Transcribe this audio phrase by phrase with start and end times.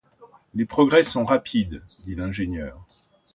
[0.55, 1.83] Les progrès sont rapides!
[2.05, 2.87] dit l’ingénieur